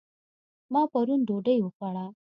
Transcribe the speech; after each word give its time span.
ما 0.73 0.81
پرون 0.91 1.19
ډوډۍ 1.27 1.57
وخوړه 1.61 2.05